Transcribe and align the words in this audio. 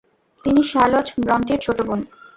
তিনি 0.43 0.61
শার্লট 0.71 1.07
ব্রন্টির 1.23 1.59
ছোটো 1.65 1.83
বোন। 1.87 1.99